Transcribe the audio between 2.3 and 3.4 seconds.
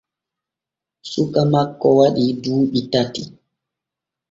duuɓi tati.